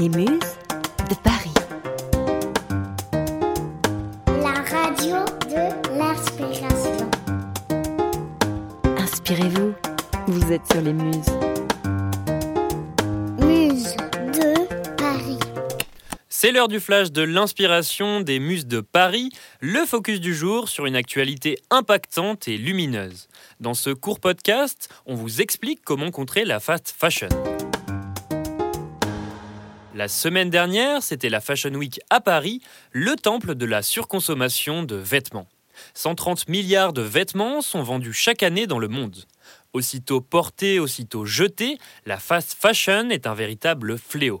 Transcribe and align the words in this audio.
Les 0.00 0.08
Muses 0.08 0.28
de 1.10 1.14
Paris. 1.22 1.52
La 4.26 4.62
radio 4.62 5.16
de 5.50 5.98
l'inspiration. 5.98 7.10
Inspirez-vous, 8.96 9.74
vous 10.26 10.52
êtes 10.52 10.66
sur 10.72 10.80
les 10.80 10.94
Muses. 10.94 11.26
Muse 13.40 13.94
de 14.38 14.94
Paris. 14.96 15.38
C'est 16.30 16.52
l'heure 16.52 16.68
du 16.68 16.80
flash 16.80 17.12
de 17.12 17.20
l'inspiration 17.20 18.22
des 18.22 18.40
muses 18.40 18.66
de 18.66 18.80
Paris, 18.80 19.28
le 19.60 19.84
focus 19.84 20.18
du 20.18 20.34
jour 20.34 20.70
sur 20.70 20.86
une 20.86 20.96
actualité 20.96 21.58
impactante 21.68 22.48
et 22.48 22.56
lumineuse. 22.56 23.28
Dans 23.60 23.74
ce 23.74 23.90
court 23.90 24.18
podcast, 24.18 24.88
on 25.04 25.14
vous 25.14 25.42
explique 25.42 25.80
comment 25.84 26.10
contrer 26.10 26.46
la 26.46 26.58
fast 26.58 26.94
fashion. 26.96 27.28
La 30.00 30.08
semaine 30.08 30.48
dernière, 30.48 31.02
c'était 31.02 31.28
la 31.28 31.42
Fashion 31.42 31.74
Week 31.74 32.00
à 32.08 32.22
Paris, 32.22 32.62
le 32.90 33.16
temple 33.16 33.54
de 33.54 33.66
la 33.66 33.82
surconsommation 33.82 34.82
de 34.82 34.96
vêtements. 34.96 35.46
130 35.92 36.48
milliards 36.48 36.94
de 36.94 37.02
vêtements 37.02 37.60
sont 37.60 37.82
vendus 37.82 38.14
chaque 38.14 38.42
année 38.42 38.66
dans 38.66 38.78
le 38.78 38.88
monde. 38.88 39.26
Aussitôt 39.74 40.22
portés, 40.22 40.78
aussitôt 40.78 41.26
jetés, 41.26 41.76
la 42.06 42.16
fast 42.16 42.56
fashion 42.58 43.10
est 43.10 43.26
un 43.26 43.34
véritable 43.34 43.98
fléau. 43.98 44.40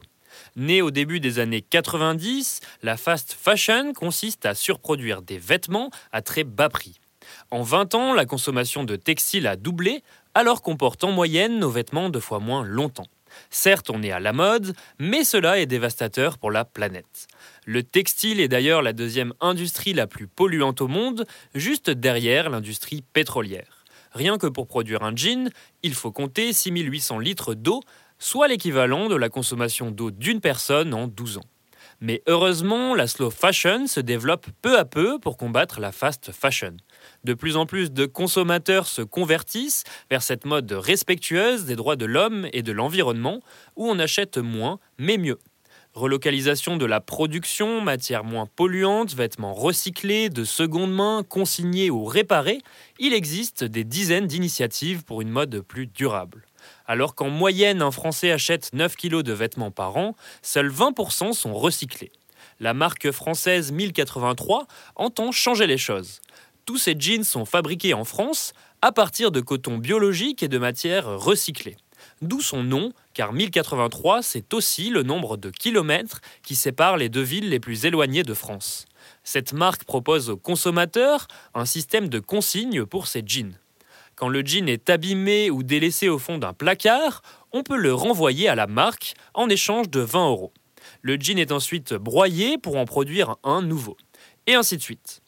Née 0.56 0.80
au 0.80 0.90
début 0.90 1.20
des 1.20 1.38
années 1.38 1.60
90, 1.60 2.60
la 2.82 2.96
fast 2.96 3.36
fashion 3.38 3.92
consiste 3.92 4.46
à 4.46 4.54
surproduire 4.54 5.20
des 5.20 5.36
vêtements 5.36 5.90
à 6.10 6.22
très 6.22 6.44
bas 6.44 6.70
prix. 6.70 7.00
En 7.50 7.60
20 7.60 7.94
ans, 7.94 8.14
la 8.14 8.24
consommation 8.24 8.84
de 8.84 8.96
textiles 8.96 9.46
a 9.46 9.56
doublé, 9.56 10.02
alors 10.32 10.62
qu'on 10.62 10.78
porte 10.78 11.04
en 11.04 11.12
moyenne 11.12 11.58
nos 11.58 11.68
vêtements 11.68 12.08
deux 12.08 12.18
fois 12.18 12.38
moins 12.38 12.64
longtemps. 12.64 13.08
Certes, 13.50 13.90
on 13.90 14.02
est 14.02 14.10
à 14.10 14.20
la 14.20 14.32
mode, 14.32 14.74
mais 14.98 15.24
cela 15.24 15.58
est 15.58 15.66
dévastateur 15.66 16.38
pour 16.38 16.50
la 16.50 16.64
planète. 16.64 17.26
Le 17.66 17.82
textile 17.82 18.40
est 18.40 18.48
d'ailleurs 18.48 18.82
la 18.82 18.92
deuxième 18.92 19.32
industrie 19.40 19.92
la 19.92 20.06
plus 20.06 20.26
polluante 20.26 20.80
au 20.80 20.88
monde, 20.88 21.26
juste 21.54 21.90
derrière 21.90 22.50
l'industrie 22.50 23.02
pétrolière. 23.12 23.84
Rien 24.12 24.38
que 24.38 24.46
pour 24.46 24.66
produire 24.66 25.02
un 25.02 25.14
jean, 25.14 25.50
il 25.82 25.94
faut 25.94 26.10
compter 26.10 26.52
6800 26.52 27.18
litres 27.18 27.54
d'eau, 27.54 27.80
soit 28.18 28.48
l'équivalent 28.48 29.08
de 29.08 29.14
la 29.16 29.28
consommation 29.28 29.90
d'eau 29.90 30.10
d'une 30.10 30.40
personne 30.40 30.94
en 30.94 31.06
12 31.06 31.38
ans. 31.38 31.44
Mais 32.00 32.22
heureusement, 32.26 32.94
la 32.94 33.06
slow 33.06 33.30
fashion 33.30 33.86
se 33.86 34.00
développe 34.00 34.46
peu 34.62 34.78
à 34.78 34.84
peu 34.84 35.18
pour 35.18 35.36
combattre 35.36 35.80
la 35.80 35.92
fast 35.92 36.32
fashion. 36.32 36.76
De 37.24 37.34
plus 37.34 37.56
en 37.56 37.66
plus 37.66 37.92
de 37.92 38.06
consommateurs 38.06 38.86
se 38.86 39.02
convertissent 39.02 39.84
vers 40.10 40.22
cette 40.22 40.44
mode 40.44 40.72
respectueuse 40.72 41.64
des 41.64 41.76
droits 41.76 41.96
de 41.96 42.06
l'homme 42.06 42.48
et 42.52 42.62
de 42.62 42.72
l'environnement, 42.72 43.40
où 43.76 43.88
on 43.88 43.98
achète 43.98 44.38
moins 44.38 44.78
mais 44.98 45.18
mieux. 45.18 45.38
Relocalisation 45.92 46.76
de 46.76 46.86
la 46.86 47.00
production, 47.00 47.80
matières 47.80 48.22
moins 48.22 48.46
polluantes, 48.46 49.12
vêtements 49.12 49.54
recyclés, 49.54 50.28
de 50.28 50.44
seconde 50.44 50.94
main, 50.94 51.24
consignés 51.28 51.90
ou 51.90 52.04
réparés, 52.04 52.60
il 53.00 53.12
existe 53.12 53.64
des 53.64 53.82
dizaines 53.82 54.28
d'initiatives 54.28 55.02
pour 55.04 55.20
une 55.20 55.30
mode 55.30 55.60
plus 55.62 55.88
durable. 55.88 56.46
Alors 56.86 57.16
qu'en 57.16 57.28
moyenne 57.28 57.82
un 57.82 57.90
Français 57.90 58.30
achète 58.30 58.70
9 58.72 58.94
kg 58.94 59.22
de 59.22 59.32
vêtements 59.32 59.72
par 59.72 59.96
an, 59.96 60.14
seuls 60.42 60.70
20% 60.70 61.32
sont 61.32 61.54
recyclés. 61.54 62.12
La 62.60 62.72
marque 62.72 63.10
française 63.10 63.72
1083 63.72 64.66
entend 64.94 65.32
changer 65.32 65.66
les 65.66 65.78
choses. 65.78 66.20
Tous 66.66 66.78
ces 66.78 66.94
jeans 66.98 67.24
sont 67.24 67.44
fabriqués 67.44 67.94
en 67.94 68.04
France 68.04 68.52
à 68.82 68.92
partir 68.92 69.30
de 69.30 69.40
coton 69.40 69.78
biologique 69.78 70.42
et 70.42 70.48
de 70.48 70.58
matières 70.58 71.18
recyclées. 71.18 71.76
D'où 72.22 72.40
son 72.40 72.62
nom, 72.62 72.92
car 73.14 73.32
1083, 73.32 74.22
c'est 74.22 74.54
aussi 74.54 74.90
le 74.90 75.02
nombre 75.02 75.36
de 75.36 75.50
kilomètres 75.50 76.20
qui 76.42 76.54
séparent 76.54 76.96
les 76.96 77.08
deux 77.08 77.22
villes 77.22 77.48
les 77.48 77.60
plus 77.60 77.84
éloignées 77.84 78.22
de 78.22 78.34
France. 78.34 78.86
Cette 79.24 79.52
marque 79.52 79.84
propose 79.84 80.30
aux 80.30 80.36
consommateurs 80.36 81.28
un 81.54 81.66
système 81.66 82.08
de 82.08 82.18
consignes 82.18 82.84
pour 82.86 83.06
ses 83.06 83.22
jeans. 83.24 83.58
Quand 84.16 84.28
le 84.28 84.42
jean 84.44 84.68
est 84.68 84.90
abîmé 84.90 85.50
ou 85.50 85.62
délaissé 85.62 86.08
au 86.08 86.18
fond 86.18 86.38
d'un 86.38 86.52
placard, 86.52 87.22
on 87.52 87.62
peut 87.62 87.76
le 87.76 87.94
renvoyer 87.94 88.48
à 88.48 88.54
la 88.54 88.66
marque 88.66 89.14
en 89.34 89.48
échange 89.48 89.88
de 89.88 90.00
20 90.00 90.28
euros. 90.28 90.52
Le 91.02 91.16
jean 91.18 91.38
est 91.38 91.52
ensuite 91.52 91.94
broyé 91.94 92.58
pour 92.58 92.76
en 92.76 92.84
produire 92.84 93.36
un 93.44 93.62
nouveau. 93.62 93.96
Et 94.46 94.54
ainsi 94.54 94.76
de 94.76 94.82
suite. 94.82 95.22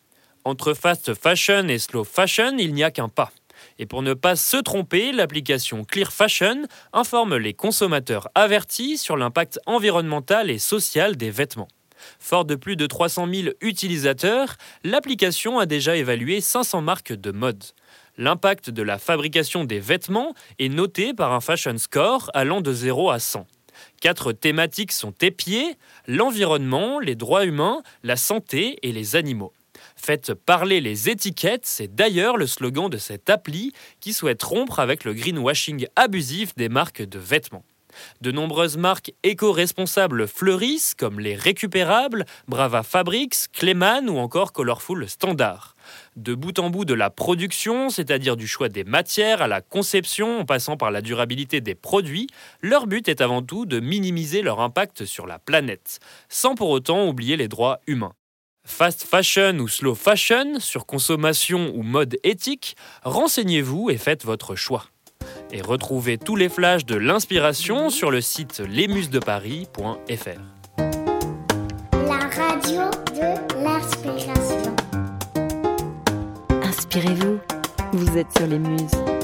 Entre 0.45 0.75
fast 0.75 1.15
fashion 1.15 1.69
et 1.69 1.79
slow 1.79 2.03
fashion, 2.03 2.57
il 2.59 2.75
n'y 2.75 2.83
a 2.83 2.91
qu'un 2.91 3.09
pas. 3.09 3.31
Et 3.79 3.87
pour 3.87 4.03
ne 4.03 4.13
pas 4.13 4.35
se 4.35 4.57
tromper, 4.57 5.13
l'application 5.13 5.85
Clear 5.85 6.13
Fashion 6.13 6.65
informe 6.93 7.37
les 7.37 7.55
consommateurs 7.55 8.29
avertis 8.35 8.99
sur 8.99 9.17
l'impact 9.17 9.61
environnemental 9.67 10.51
et 10.51 10.59
social 10.59 11.17
des 11.17 11.31
vêtements. 11.31 11.69
Fort 12.19 12.45
de 12.45 12.57
plus 12.57 12.75
de 12.75 12.87
300 12.87 13.29
000 13.33 13.49
utilisateurs, 13.61 14.57
l'application 14.83 15.61
a 15.61 15.67
déjà 15.67 15.97
évalué 15.97 16.41
500 16.41 16.83
marques 16.83 17.13
de 17.13 17.31
mode. 17.31 17.63
L'impact 18.19 18.69
de 18.69 18.83
la 18.83 18.99
fabrication 18.99 19.63
des 19.65 19.79
vêtements 19.79 20.35
est 20.59 20.69
noté 20.69 21.15
par 21.15 21.33
un 21.33 21.41
fashion 21.41 21.79
score 21.79 22.33
allant 22.35 22.61
de 22.61 22.73
0 22.73 23.11
à 23.11 23.21
100. 23.21 23.47
Quatre 24.01 24.33
thématiques 24.33 24.93
sont 24.93 25.15
épiées 25.21 25.77
l'environnement, 26.09 26.99
les 26.99 27.15
droits 27.15 27.45
humains, 27.45 27.83
la 28.03 28.17
santé 28.17 28.81
et 28.83 28.91
les 28.91 29.15
animaux. 29.15 29.53
Faites 29.97 30.35
parler 30.35 30.81
les 30.81 31.09
étiquettes, 31.09 31.67
c'est 31.67 31.95
d'ailleurs 31.95 32.37
le 32.37 32.47
slogan 32.47 32.89
de 32.89 32.99
cette 32.99 33.31
appli 33.31 33.73
qui 34.01 34.13
souhaite 34.13 34.43
rompre 34.43 34.81
avec 34.81 35.05
le 35.05 35.15
greenwashing 35.15 35.87
abusif 35.97 36.55
des 36.57 36.69
marques 36.69 37.03
de 37.03 37.19
vêtements. 37.19 37.65
De 38.21 38.33
nombreuses 38.33 38.77
marques 38.77 39.13
éco-responsables 39.23 40.27
fleurissent, 40.27 40.95
comme 40.95 41.21
les 41.21 41.35
Récupérables, 41.35 42.25
Brava 42.49 42.83
Fabrics, 42.83 43.51
Clayman 43.53 44.09
ou 44.09 44.19
encore 44.19 44.53
Colorful 44.53 45.09
Standard. 45.09 45.75
De 46.17 46.35
bout 46.35 46.59
en 46.59 46.71
bout 46.71 46.85
de 46.85 46.95
la 46.95 47.11
production, 47.11 47.91
c'est-à-dire 47.91 48.37
du 48.37 48.47
choix 48.47 48.69
des 48.69 48.85
matières 48.85 49.43
à 49.43 49.49
la 49.49 49.61
conception 49.61 50.41
en 50.41 50.45
passant 50.45 50.77
par 50.77 50.91
la 50.91 51.03
durabilité 51.03 51.61
des 51.61 51.75
produits, 51.75 52.29
leur 52.61 52.87
but 52.87 53.09
est 53.09 53.21
avant 53.21 53.43
tout 53.43 53.67
de 53.67 53.81
minimiser 53.81 54.43
leur 54.43 54.61
impact 54.61 55.05
sur 55.05 55.27
la 55.27 55.39
planète, 55.39 55.99
sans 56.29 56.55
pour 56.55 56.71
autant 56.71 57.09
oublier 57.09 57.37
les 57.37 57.49
droits 57.49 57.81
humains. 57.87 58.15
Fast 58.65 59.05
fashion 59.05 59.59
ou 59.59 59.69
slow 59.69 59.95
fashion, 59.95 60.61
sur 60.61 60.87
consommation 60.87 61.73
ou 61.75 61.83
mode 61.83 62.17
éthique, 62.23 62.77
renseignez-vous 63.03 63.91
et 63.91 63.97
faites 63.97 64.25
votre 64.25 64.55
choix. 64.55 64.87
Et 65.51 65.61
retrouvez 65.61 66.17
tous 66.17 66.37
les 66.37 66.49
flashs 66.49 66.85
de 66.85 66.95
l'inspiration 66.95 67.91
sur 67.91 68.11
le 68.11 68.21
site 68.21 68.61
lesmusesdeparis.fr. 68.61 70.41
La 71.93 72.19
radio 72.19 72.91
de 73.15 73.65
l'inspiration. 73.65 74.77
Inspirez-vous, 76.63 77.39
vous 77.93 78.19
êtes 78.19 78.33
sur 78.37 78.47
les 78.47 78.59
Muses. 78.59 79.22